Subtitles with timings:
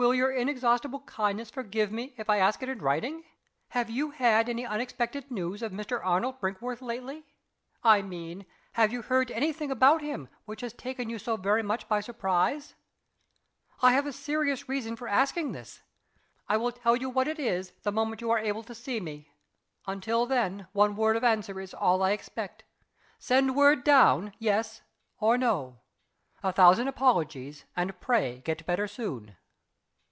[0.00, 3.24] Will your inexhaustible kindness forgive me if I ask it in writing?
[3.70, 6.00] Have you had any unexpected news of Mr.
[6.04, 7.24] Arnold Brinkworth lately?
[7.82, 11.88] I mean, have you heard any thing about him, which has taken you very much
[11.88, 12.76] by surprise?
[13.82, 15.82] I have a serious reason for asking this.
[16.48, 19.32] I will tell you what it is, the moment you are able to see me.
[19.88, 22.62] Until then, one word of answer is all I expect.
[23.18, 24.80] Send word down Yes,
[25.18, 25.80] or No.
[26.44, 29.34] A thousand apologies and pray get better soon!"